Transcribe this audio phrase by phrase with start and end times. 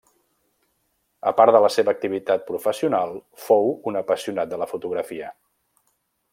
[1.31, 3.13] A part de la seva activitat professional,
[3.45, 5.33] fou un apassionat de la fotografia.